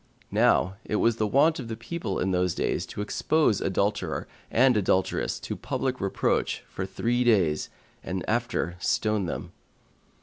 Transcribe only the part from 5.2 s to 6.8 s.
to public reproach